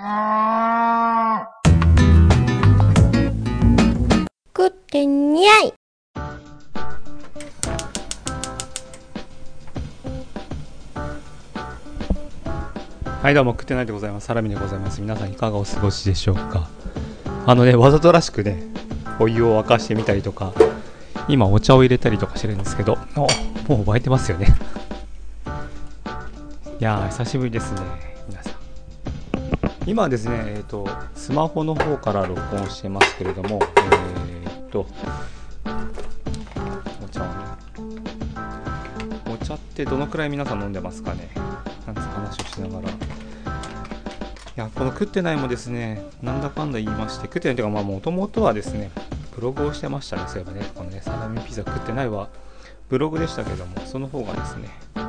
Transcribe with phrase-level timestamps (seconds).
[0.00, 0.06] 食
[4.66, 5.74] ってにゃい。
[13.20, 14.26] はいどうも食ってないでございます。
[14.28, 15.02] サラミでございます。
[15.02, 16.70] 皆さんいかがお過ごしでしょうか。
[17.46, 18.62] あのねわざとらしくね
[19.18, 20.54] お湯を沸かしてみたりとか
[21.28, 23.26] 今お茶を入れたりとかしてるんですけども
[23.68, 24.46] う沸いてますよね。
[26.80, 27.82] いやー久しぶりですね。
[28.30, 28.49] 皆さん。
[29.90, 30.86] 今はですねえっ、と
[31.16, 33.58] スマホの方から録音してますけれども
[34.44, 34.86] えっ、と
[37.04, 37.32] お茶をね。
[39.34, 41.30] お茶ってどのくらい皆さん飲んでますかね。
[41.88, 42.88] なんつう話をしながら。
[42.88, 42.92] い
[44.54, 48.92] やこの食ってないもですねなんだかんだ言いまして食ってないというかまあもともとはですね
[49.34, 50.22] ブログをしてましたね。
[50.28, 52.28] そういえばねこのねサラミピザ食ってないは
[52.88, 55.00] ブログでしたけどもその方がですねポ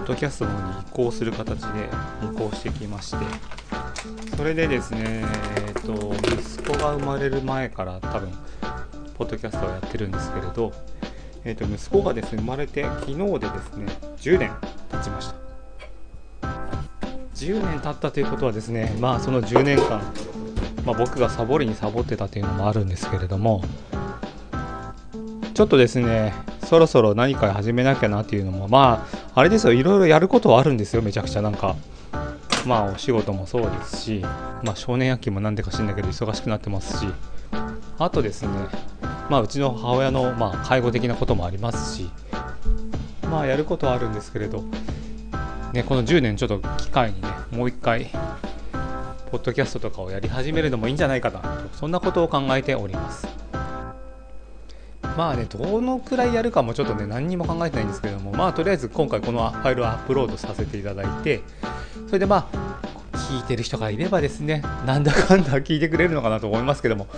[0.00, 1.88] ッドキャストの方に移行する形で
[2.24, 3.18] 移行してきまして
[4.36, 5.24] それでですね
[5.66, 8.30] えっ、と息子が生まれる前から多分
[9.16, 10.72] ポッドキャストをやってるんですけれど
[11.44, 13.86] えー、と息子がですね生まれて昨日でですね
[14.18, 14.52] 10年
[14.90, 15.46] 経ちました。
[17.36, 20.00] 10年経ったということはですねまあその10年間、
[20.84, 23.62] まあ、僕がサボりにサボってたというのもあるんですけれども
[25.54, 31.76] ちょっとですねそろそろ何か始めなきゃなっていうのもまああれですよいろいろやることはあるんですよめちゃくちゃなんか。
[32.66, 34.22] まあお仕事もそうですし
[34.62, 37.06] まあ少年野球もなんでか知んないけど忙しくなってますし
[37.98, 38.48] あとですね
[39.30, 42.10] まあうちの母親のま介護的なこともありますし
[43.30, 44.64] まあやることはあるんですけれど
[45.76, 48.06] ね、この10年ちょっと機会にねもう一回
[49.30, 53.28] ポッドキャストとかをやり始めるのもいいんじゃないかなとそんなことを考えております。
[55.16, 61.40] まあねどのくらいやるかもちょっとね何にも考えてないんですけどもまあとりあえず今回このファイルをアップロードさせていただいて
[62.06, 67.08] それでまあ聞いてる人がいればですねなんだかんだ聞いてくれるのかなと思いますけども。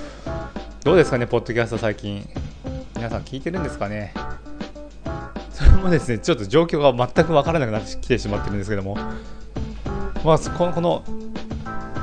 [0.85, 2.27] どうですかねポッドキャスト最近。
[2.97, 4.15] 皆さん聞いてるんですかね？
[5.53, 8.97] それもですね、ちょっと状況が全く分からなくなってきてしまってるんですけども、
[10.25, 11.05] まあ、このこの、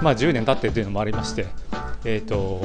[0.02, 1.48] まあ、10年経ってというのもありまして、
[2.04, 2.62] えっ、ー、と、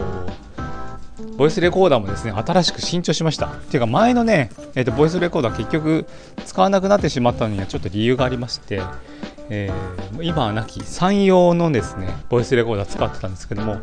[1.36, 3.46] ボイスレコーダーもですね、新しく新調しました。
[3.46, 6.06] っていうか、前のね、えーと、ボイスレコーダー結局
[6.44, 8.82] 使わなくなってしまったのにはちょっと理由がありまして、
[9.52, 13.80] えー、今はなき山陽のですね、ボイスレコーダー使ってたんですけども、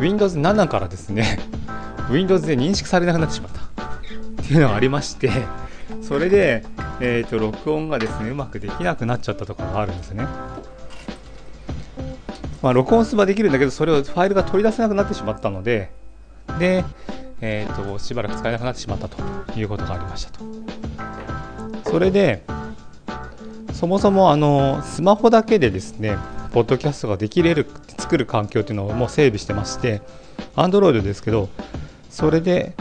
[0.00, 1.38] Windows 7からですね、
[2.10, 5.30] Windows で認識されなくなってしまったっていうのがありまして、
[6.02, 6.64] それで、
[7.00, 10.26] えーと、録音がですねうまくできなくなっちゃったとかがあるんですね。
[12.62, 15.90] まあ、録音すればできるんだけどそれをファイルが取り出せなくなってしまったので
[16.58, 16.84] で、
[17.40, 19.16] えーと、しばらく使えなくなってしまったと
[19.58, 20.44] いうことがありましたと。
[21.90, 22.44] それで
[23.80, 26.18] そもそもあのスマホだけでですね
[26.52, 30.02] ポッドキャストができれる作る環境っていうのをもう整備してまして
[30.54, 31.48] Android ですけど
[32.10, 32.74] それで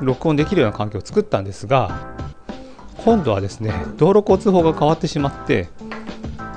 [0.00, 2.14] 録音できるような環境を作ったんですが
[2.98, 5.68] 今度はですね道路交通法が変わってしまって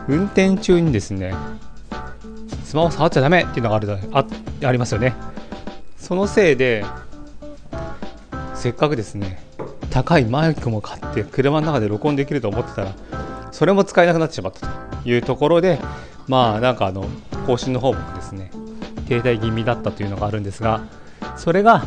[0.08, 1.34] 運転中にですね
[2.64, 4.26] スマホ触っちゃダメっていうのがあるあ
[4.64, 5.16] ありますよね。
[5.98, 6.86] そのせいで
[8.54, 9.43] せっかくですね
[9.94, 12.96] 高いマイクも買って車の中で録音できると思ってたら
[13.52, 15.80] それも使えなくなってしまったというところで
[16.28, 17.06] まあなんかあの
[17.46, 18.50] 更新の方もですね
[19.08, 20.82] 停滞気味だったというのがあるんですが
[21.38, 21.86] それが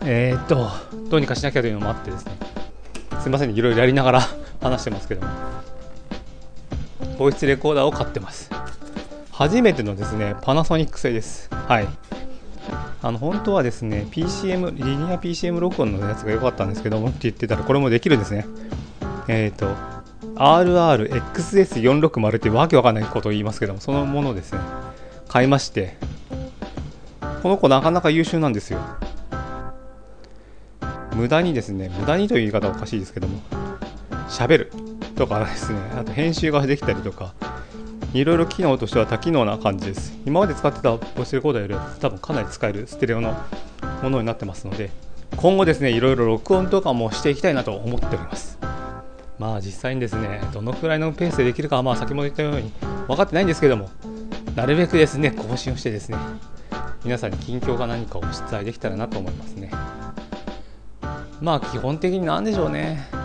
[0.00, 0.70] えー、っと
[1.10, 2.32] どうにかしなきゃというのもあってですね
[3.20, 4.20] すいませんいろいろやりながら
[4.62, 5.32] 話してますけども
[7.18, 8.50] ボイスレコーダーを買ってます。
[9.30, 11.50] 初めてのですねパナソニック製です。
[11.52, 11.88] はい。
[13.02, 18.46] あの本当はですね PCM リニア PCM 録音のやつが良かったんですけどもって言ってたらこれもできるんですね。
[19.28, 19.74] えっ、ー、と
[20.36, 24.60] RRXS460 ってわけわかんないことを言いますけどもそのものですね。
[25.28, 25.96] 買いまして。
[27.42, 28.78] この子なかなか優秀なんですよ。
[31.16, 33.40] 無駄にですね、無駄にという言い方はおかしいですけども、
[34.28, 34.72] 喋る
[35.16, 37.34] とかですね、あと編集ができたりとか、
[38.12, 40.12] いろいろ機能としては多機能な感じです。
[40.26, 43.34] 今まで使ってたボイスレコーダーよりは多分かなり使えるステレオの
[44.02, 44.90] ものになってますので、
[45.36, 48.58] 今後ですね、いろいろ録音とかもしていきたいなと思っております。
[49.38, 52.70] まあ実際にですね、どのくらいのペースでできるかはまあ先も言ったように
[53.08, 53.88] 分かってないんですけども、
[54.54, 56.18] なるべくですね、更新をしてですね、
[57.04, 59.70] 皆さんに近況か何かをお伝えできたらなと思いますね。
[61.40, 63.21] まあ基本的に何でしょうね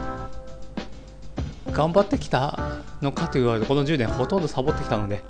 [1.78, 5.22] 頑張ってきたのかと言われるとこの10年ほとんどサボってきたので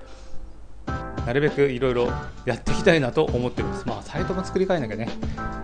[1.26, 2.10] なるべくいろいろ
[2.46, 3.86] やっていきたいなと思ってます。
[3.86, 5.10] まあサイトも作り変えなきゃね。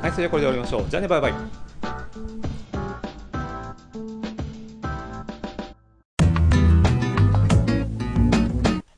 [0.01, 0.89] はいそれではこれで終わりましょう。
[0.89, 1.33] じゃあねバイバイ。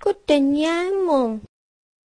[0.03, 1.41] 食ってにゃいもん。